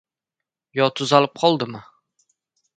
[0.79, 1.85] —Yo, tuzalib qoldimi?